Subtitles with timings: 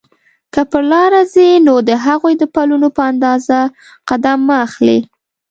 [0.53, 3.59] که پر لاره ځې نو د هغوی د پلونو په اندازه
[4.09, 4.99] قدم به اخلې.